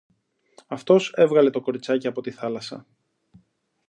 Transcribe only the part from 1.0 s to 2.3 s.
έβγαλε το κοριτσάκι από